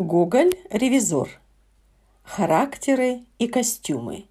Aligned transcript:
Гоголь 0.00 0.54
«Ревизор». 0.70 1.28
Характеры 2.22 3.20
и 3.38 3.46
костюмы. 3.46 4.24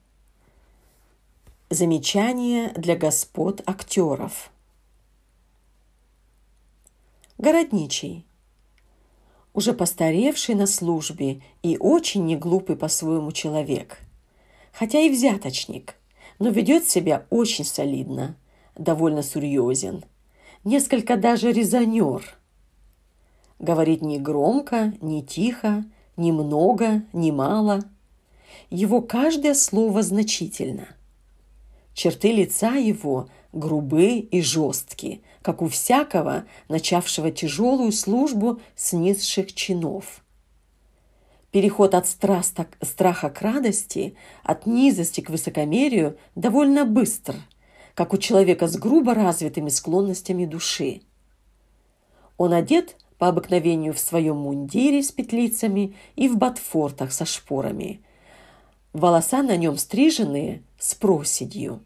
Замечания 1.69 2.69
для 2.69 2.97
господ 2.97 3.61
актеров. 3.67 4.49
Городничий. 7.37 8.25
Уже 9.53 9.73
постаревший 9.73 10.55
на 10.55 10.65
службе 10.65 11.43
и 11.61 11.77
очень 11.77 12.25
неглупый 12.25 12.75
по-своему 12.75 13.31
человек. 13.31 13.99
Хотя 14.73 15.01
и 15.01 15.11
взяточник, 15.11 15.93
но 16.39 16.49
ведет 16.49 16.89
себя 16.89 17.27
очень 17.29 17.63
солидно, 17.63 18.35
довольно 18.73 19.21
серьезен. 19.21 20.03
Несколько 20.63 21.15
даже 21.15 21.51
резонер– 21.51 22.23
Говорит 23.59 24.01
ни 24.01 24.17
громко, 24.17 24.93
ни 25.01 25.21
тихо, 25.21 25.83
ни 26.15 26.31
много, 26.31 27.03
ни 27.11 27.29
мало. 27.29 27.81
Его 28.69 29.01
каждое 29.01 29.53
слово 29.53 30.01
значительно. 30.01 30.87
Черты 31.93 32.31
лица 32.31 32.75
его 32.75 33.27
грубы 33.51 34.19
и 34.19 34.41
жесткие, 34.41 35.19
как 35.41 35.61
у 35.61 35.67
всякого, 35.67 36.45
начавшего 36.69 37.31
тяжелую 37.31 37.91
службу 37.91 38.61
с 38.75 38.93
низших 38.93 39.53
чинов. 39.53 40.23
Переход 41.51 41.95
от 41.95 42.07
страста, 42.07 42.67
страха 42.81 43.29
к 43.29 43.41
радости, 43.41 44.15
от 44.43 44.67
низости 44.67 45.19
к 45.19 45.29
высокомерию 45.29 46.17
довольно 46.35 46.85
быстр, 46.85 47.35
как 47.95 48.13
у 48.13 48.17
человека 48.17 48.67
с 48.67 48.77
грубо 48.77 49.13
развитыми 49.15 49.69
склонностями 49.69 50.45
души. 50.45 51.01
Он 52.37 52.53
одет– 52.53 52.95
по 53.19 53.27
обыкновению 53.27 53.93
в 53.93 53.99
своем 53.99 54.37
мундире 54.37 55.03
с 55.03 55.11
петлицами 55.11 55.95
и 56.15 56.27
в 56.29 56.37
ботфортах 56.37 57.11
со 57.11 57.25
шпорами. 57.25 58.01
Волоса 58.93 59.43
на 59.43 59.57
нем 59.57 59.77
стриженные 59.77 60.63
с 60.79 60.95
проседью. 60.95 61.83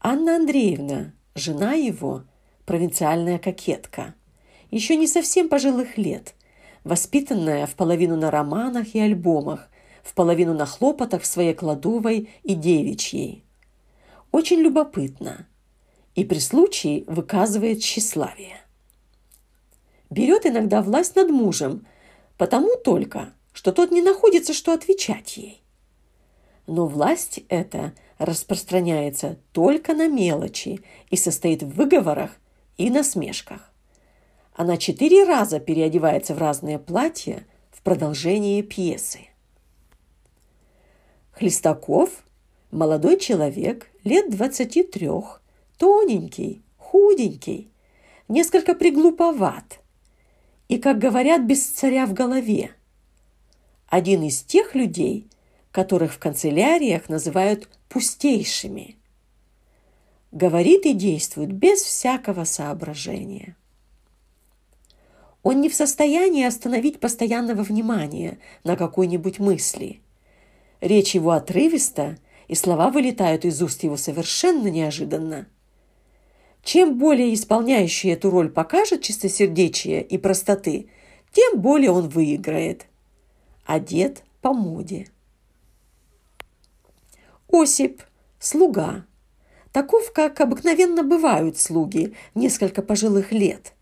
Анна 0.00 0.36
Андреевна, 0.36 1.12
жена 1.34 1.74
его, 1.74 2.24
провинциальная 2.64 3.38
кокетка, 3.38 4.14
еще 4.70 4.96
не 4.96 5.06
совсем 5.06 5.50
пожилых 5.50 5.98
лет, 5.98 6.34
воспитанная 6.82 7.66
в 7.66 7.74
половину 7.74 8.16
на 8.16 8.30
романах 8.30 8.94
и 8.94 8.98
альбомах, 8.98 9.68
в 10.02 10.14
половину 10.14 10.54
на 10.54 10.64
хлопотах 10.64 11.22
в 11.22 11.26
своей 11.26 11.54
кладовой 11.54 12.30
и 12.42 12.54
девичьей. 12.54 13.44
Очень 14.32 14.60
любопытно 14.60 15.46
и 16.14 16.24
при 16.24 16.38
случае 16.38 17.04
выказывает 17.06 17.80
тщеславие 17.80 18.63
берет 20.14 20.46
иногда 20.46 20.80
власть 20.80 21.16
над 21.16 21.28
мужем, 21.28 21.86
потому 22.38 22.76
только, 22.76 23.34
что 23.52 23.72
тот 23.72 23.90
не 23.90 24.00
находится, 24.00 24.54
что 24.54 24.72
отвечать 24.72 25.36
ей. 25.36 25.62
Но 26.66 26.86
власть 26.86 27.40
эта 27.48 27.92
распространяется 28.18 29.38
только 29.52 29.92
на 29.92 30.08
мелочи 30.08 30.80
и 31.10 31.16
состоит 31.16 31.62
в 31.62 31.70
выговорах 31.70 32.30
и 32.78 32.88
насмешках. 32.90 33.70
Она 34.54 34.76
четыре 34.76 35.24
раза 35.24 35.58
переодевается 35.58 36.34
в 36.34 36.38
разные 36.38 36.78
платья 36.78 37.44
в 37.70 37.82
продолжении 37.82 38.62
пьесы. 38.62 39.28
Хлестаков– 41.32 42.10
молодой 42.70 43.18
человек, 43.18 43.90
лет 44.04 44.30
двадцати 44.30 44.84
трех, 44.84 45.42
тоненький, 45.76 46.62
худенький, 46.78 47.68
несколько 48.28 48.74
приглуповат– 48.74 49.80
и, 50.68 50.78
как 50.78 50.98
говорят, 50.98 51.44
без 51.44 51.64
царя 51.66 52.06
в 52.06 52.12
голове. 52.12 52.72
Один 53.88 54.22
из 54.22 54.42
тех 54.42 54.74
людей, 54.74 55.28
которых 55.70 56.14
в 56.14 56.18
канцеляриях 56.18 57.08
называют 57.08 57.68
пустейшими. 57.88 58.96
Говорит 60.32 60.86
и 60.86 60.94
действует 60.94 61.52
без 61.52 61.80
всякого 61.82 62.44
соображения. 62.44 63.56
Он 65.42 65.60
не 65.60 65.68
в 65.68 65.74
состоянии 65.74 66.44
остановить 66.44 67.00
постоянного 67.00 67.62
внимания 67.62 68.38
на 68.64 68.76
какой-нибудь 68.76 69.38
мысли. 69.38 70.00
Речь 70.80 71.14
его 71.14 71.32
отрывиста, 71.32 72.18
и 72.48 72.54
слова 72.54 72.90
вылетают 72.90 73.44
из 73.44 73.62
уст 73.62 73.82
его 73.84 73.96
совершенно 73.96 74.68
неожиданно– 74.68 75.46
чем 76.64 76.98
более 76.98 77.32
исполняющий 77.34 78.08
эту 78.08 78.30
роль 78.30 78.50
покажет 78.50 79.02
чистосердечия 79.02 80.00
и 80.00 80.16
простоты, 80.16 80.88
тем 81.32 81.60
более 81.60 81.90
он 81.90 82.08
выиграет. 82.08 82.86
Одет 83.66 84.22
по 84.40 84.52
моде. 84.52 85.08
Осип– 87.52 88.02
слуга. 88.38 89.04
Таков, 89.72 90.12
как 90.12 90.40
обыкновенно 90.40 91.02
бывают 91.02 91.58
слуги, 91.58 92.14
несколько 92.34 92.80
пожилых 92.80 93.30
лет. 93.30 93.74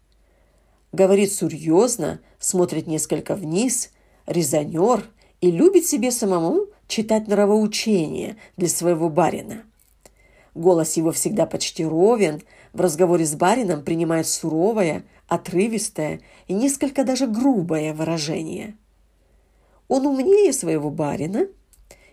Говорит 0.91 1.33
серьезно, 1.33 2.21
смотрит 2.39 2.87
несколько 2.87 3.35
вниз, 3.37 3.91
резонер 4.27 5.09
и 5.41 5.51
любит 5.51 5.87
себе 5.87 6.11
самому 6.11 6.67
читать 6.89 7.29
нравоучения 7.29 8.37
для 8.57 8.69
своего 8.69 9.09
барина. 9.09 9.63
Голос 10.55 10.97
его 10.97 11.13
всегда 11.13 11.47
почти 11.47 11.85
ровен– 11.85 12.43
в 12.73 12.81
разговоре 12.81 13.25
с 13.25 13.35
барином 13.35 13.85
принимает 13.85 14.27
суровое, 14.27 15.05
отрывистое 15.29 16.21
и 16.49 16.55
несколько 16.55 17.05
даже 17.05 17.27
грубое 17.27 17.93
выражение. 17.95 18.77
Он 19.89 20.07
умнее 20.07 20.53
своего 20.53 20.91
барина 20.91 21.49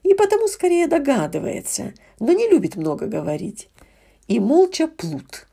и 0.03 0.13
потому 0.13 0.47
скорее 0.47 0.87
догадывается, 0.87 1.93
но 2.19 2.31
не 2.33 2.49
любит 2.49 2.75
много 2.75 3.07
говорить, 3.07 3.69
и 4.27 4.39
молча 4.39 4.87
плут. 4.87 5.47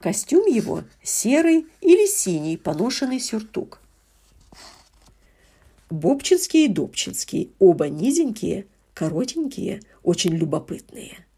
Костюм 0.00 0.46
его 0.46 0.82
серый 1.02 1.66
или 1.80 2.06
синий 2.06 2.56
поношенный 2.56 3.20
сюртук. 3.20 3.80
Бобчинский 5.90 6.64
и 6.64 6.68
Добчинский, 6.68 7.52
оба 7.58 7.88
низенькие, 7.88 8.66
коротенькие, 8.94 9.82
очень 10.02 10.34
любопытные– 10.34 11.26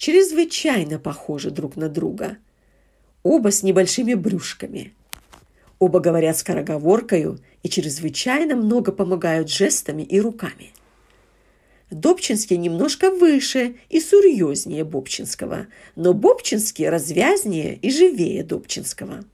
чрезвычайно 0.00 0.98
похожи 0.98 1.50
друг 1.50 1.76
на 1.76 1.90
друга. 1.90 2.38
Оба 3.22 3.52
с 3.52 3.62
небольшими 3.62 4.14
брюшками. 4.14 4.94
Оба 5.78 6.00
говорят 6.00 6.38
скороговоркою 6.38 7.38
и 7.62 7.68
чрезвычайно 7.68 8.56
много 8.56 8.92
помогают 8.92 9.50
жестами 9.50 10.02
и 10.02 10.18
руками. 10.18 10.72
Добчинский 11.90 12.56
немножко 12.56 13.10
выше 13.10 13.76
и 13.90 14.00
серьезнее 14.00 14.84
Бобчинского, 14.84 15.66
но 15.96 16.14
Бобчинский 16.14 16.88
развязнее 16.88 17.76
и 17.76 17.90
живее 17.90 18.42
Добчинского. 18.42 19.24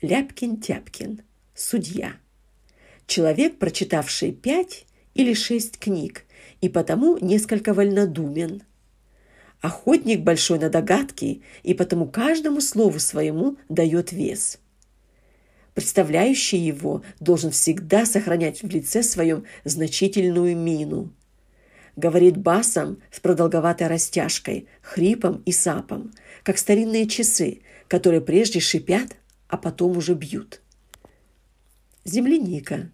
Ляпкин-Тяпкин, 0.00 1.22
судья. 1.54 2.14
Человек, 3.08 3.58
прочитавший 3.58 4.30
пять 4.30 4.86
или 5.14 5.34
шесть 5.34 5.78
книг 5.78 6.24
и 6.60 6.68
потому 6.68 7.18
несколько 7.18 7.74
вольнодумен. 7.74 8.62
Охотник 9.60 10.20
большой 10.20 10.58
на 10.58 10.70
догадки 10.70 11.42
и 11.62 11.74
потому 11.74 12.06
каждому 12.06 12.60
слову 12.60 12.98
своему 12.98 13.58
дает 13.68 14.12
вес. 14.12 14.58
Представляющий 15.74 16.58
его 16.58 17.02
должен 17.20 17.50
всегда 17.50 18.06
сохранять 18.06 18.62
в 18.62 18.68
лице 18.68 19.02
своем 19.02 19.44
значительную 19.64 20.56
мину. 20.56 21.12
Говорит 21.96 22.36
басом 22.38 23.02
с 23.10 23.20
продолговатой 23.20 23.86
растяжкой, 23.86 24.66
хрипом 24.80 25.42
и 25.44 25.52
сапом, 25.52 26.12
как 26.42 26.56
старинные 26.56 27.06
часы, 27.06 27.60
которые 27.88 28.20
прежде 28.20 28.60
шипят, 28.60 29.16
а 29.48 29.58
потом 29.58 29.96
уже 29.96 30.14
бьют. 30.14 30.60
Земляника. 32.04 32.90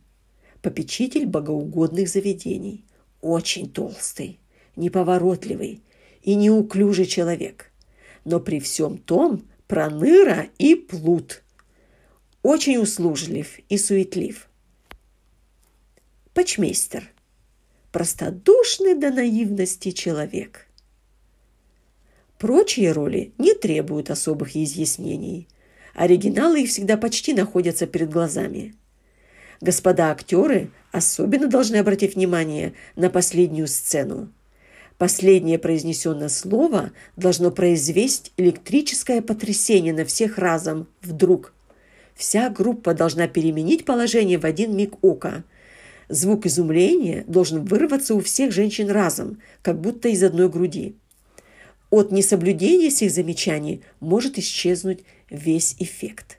Попечитель 0.62 1.26
богоугодных 1.26 2.08
заведений– 2.08 2.84
очень 3.20 3.70
толстый, 3.70 4.38
неповоротливый 4.76 5.82
и 6.22 6.34
неуклюжий 6.34 7.06
человек, 7.06 7.70
но 8.24 8.40
при 8.40 8.60
всем 8.60 8.98
том 8.98 9.44
проныра 9.66 10.48
и 10.58 10.74
плут. 10.74 11.42
Очень 12.42 12.78
услужлив 12.78 13.58
и 13.68 13.78
суетлив. 13.78 14.48
Почмейстер. 16.34 17.10
Простодушный 17.90 18.94
до 18.94 19.10
наивности 19.10 19.90
человек. 19.90 20.66
Прочие 22.38 22.92
роли 22.92 23.32
не 23.38 23.54
требуют 23.54 24.10
особых 24.10 24.54
изъяснений. 24.54 25.48
Оригиналы 25.94 26.62
их 26.62 26.68
всегда 26.68 26.98
почти 26.98 27.32
находятся 27.32 27.86
перед 27.86 28.10
глазами. 28.10 28.74
Господа 29.60 30.10
актеры 30.10 30.70
особенно 30.92 31.46
должны 31.46 31.76
обратить 31.76 32.14
внимание 32.14 32.74
на 32.94 33.10
последнюю 33.10 33.68
сцену. 33.68 34.28
Последнее 34.98 35.58
произнесенное 35.58 36.30
слово 36.30 36.92
должно 37.16 37.50
произвести 37.50 38.32
электрическое 38.38 39.20
потрясение 39.20 39.92
на 39.92 40.04
всех 40.04 40.38
разом, 40.38 40.88
вдруг. 41.02 41.52
Вся 42.14 42.48
группа 42.48 42.94
должна 42.94 43.28
переменить 43.28 43.84
положение 43.84 44.38
в 44.38 44.44
один 44.44 44.74
миг 44.74 44.94
ока. 45.02 45.44
Звук 46.08 46.46
изумления 46.46 47.24
должен 47.26 47.64
вырваться 47.64 48.14
у 48.14 48.20
всех 48.20 48.52
женщин 48.52 48.88
разом, 48.88 49.38
как 49.60 49.80
будто 49.80 50.08
из 50.08 50.22
одной 50.22 50.48
груди. 50.48 50.96
От 51.90 52.10
несоблюдения 52.10 52.90
сих 52.90 53.10
замечаний 53.10 53.82
может 54.00 54.38
исчезнуть 54.38 55.00
весь 55.28 55.76
эффект. 55.78 56.38